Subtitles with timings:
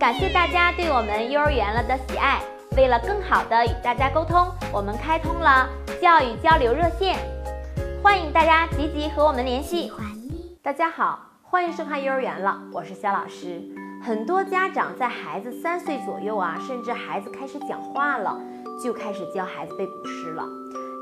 [0.00, 2.40] 感谢大家对我们幼儿园了的喜爱。
[2.74, 5.68] 为了更好的与大家沟通，我们开通了
[6.00, 7.18] 教育交流热线，
[8.02, 9.92] 欢迎大家积极和我们联系。
[10.62, 13.60] 大家好，欢迎收看幼儿园了，我是肖老师。
[14.02, 18.40] 很多家长在孩子三岁左右啊，甚至孩子开始讲话了，
[18.82, 20.42] 就开始教孩子背古诗了，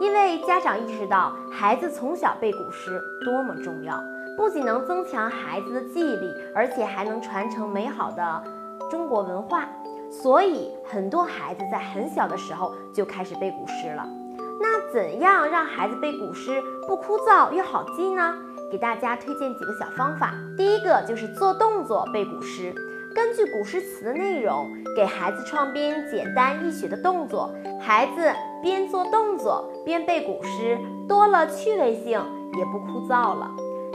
[0.00, 4.02] 因为家长意识到孩子从小背古诗多么重要，
[4.36, 8.42] 不仅能增强孩子的记忆力，而且还能传承美好的
[8.90, 9.68] 中国文化。
[10.10, 14.06] 所以，很多孩子在很小的时候就开始背古诗了。
[14.60, 18.34] 那怎样让孩子背古诗不枯燥又好记呢？
[18.72, 20.34] 给大家推荐几个小方法。
[20.56, 22.74] 第一个就是做动作背古诗，
[23.14, 28.32] 根据古诗词的内容，给孩子创编简单易学的动作，孩子
[28.62, 32.20] 边做动作边背古诗，多了趣味性，
[32.58, 33.50] 也不枯燥了。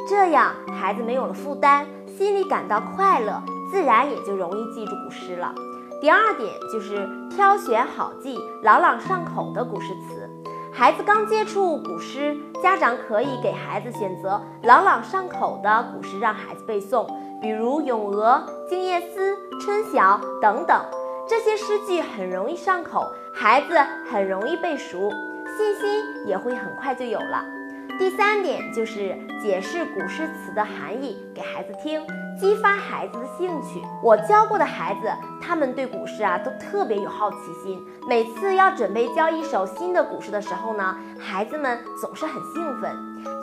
[0.07, 3.41] 这样，孩子没有了负担，心里感到快乐，
[3.73, 5.51] 自然也就容易记住古诗了。
[5.99, 10.29] 第二点就是挑选好记、朗朗上口的古诗词。
[10.71, 17.07] 孩子刚接触古诗，家长可以给孩子选择朗朗上口的古诗让孩子背诵，
[17.41, 20.79] 比如《咏鹅》《静夜思》《春晓》等等。
[21.27, 23.75] 这些诗句很容易上口，孩子
[24.11, 25.09] 很容易背熟，
[25.57, 27.43] 信心也会很快就有了。
[27.99, 32.01] 第三点就是解释古诗词的含义给孩子听，
[32.39, 33.81] 激发孩子的兴趣。
[34.01, 37.79] 我教过的孩子，他们对古诗啊都特别有好奇心。
[38.07, 42.91] 每次要准备教一首新的古诗的时候呢，孩子们总是很兴奋，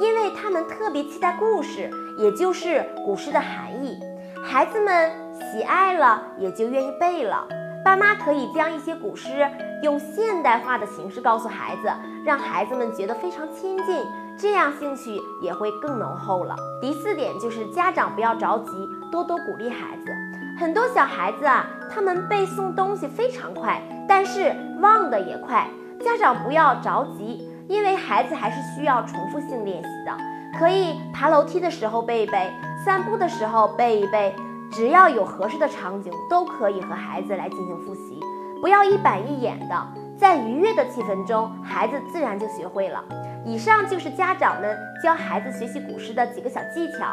[0.01, 3.99] 因为他们特别期待故事，也就是古诗的含义。
[4.43, 5.11] 孩子们
[5.53, 7.47] 喜爱了，也就愿意背了。
[7.85, 9.49] 爸妈可以将一些古诗
[9.83, 11.91] 用现代化的形式告诉孩子，
[12.27, 14.05] 让孩子们觉得非常亲近。
[14.41, 16.57] 这样兴趣也会更浓厚了。
[16.81, 20.11] 第四点就是家长不要着急，多多鼓励孩子。
[20.59, 25.69] 很多小孩子啊，他们背诵东西非常快，但是忘的也快。
[26.03, 30.59] 家长不要着急，因为孩子还是需要重复性练习的。
[30.59, 32.51] 可以爬楼梯的时候背一背，
[32.83, 34.35] 散步的时候背一背，
[34.73, 38.19] 只要有合适的场景，都可以和孩子来进行复习。
[38.63, 39.87] 不要一板一眼的，
[40.21, 43.03] 在愉悦的气氛中，孩子自然就学会了。
[43.43, 47.07] 以上就是家长们教孩子学习古诗的几个小技巧。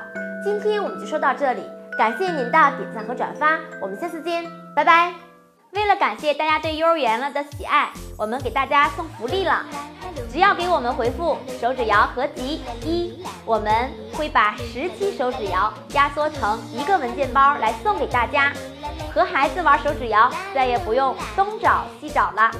[0.43, 1.63] 今天我们就说到这里，
[1.97, 4.43] 感谢您的点赞和转发，我们下次见，
[4.75, 5.13] 拜拜。
[5.71, 9.65] 为了感谢大家对幼儿园了的喜爱，我们给大家送福利了，
[10.29, 18.51] 只要给我们回复手指谣合集一，我们会把十期手指谣压缩成一个文件包来送给大家，
[19.13, 22.51] 和孩子玩手指谣，再也不用东找西找了。